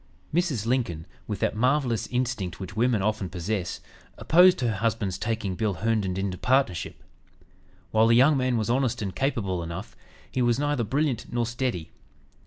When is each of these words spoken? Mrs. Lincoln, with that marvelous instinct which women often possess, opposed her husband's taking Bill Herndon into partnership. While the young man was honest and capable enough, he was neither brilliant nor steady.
Mrs. 0.33 0.65
Lincoln, 0.65 1.05
with 1.27 1.37
that 1.41 1.55
marvelous 1.55 2.07
instinct 2.07 2.59
which 2.59 2.75
women 2.75 3.03
often 3.03 3.29
possess, 3.29 3.81
opposed 4.17 4.61
her 4.61 4.77
husband's 4.77 5.19
taking 5.19 5.53
Bill 5.53 5.75
Herndon 5.75 6.17
into 6.17 6.39
partnership. 6.39 7.03
While 7.91 8.07
the 8.07 8.15
young 8.15 8.35
man 8.35 8.57
was 8.57 8.67
honest 8.67 9.03
and 9.03 9.15
capable 9.15 9.61
enough, 9.61 9.95
he 10.31 10.41
was 10.41 10.57
neither 10.57 10.83
brilliant 10.83 11.31
nor 11.31 11.45
steady. 11.45 11.91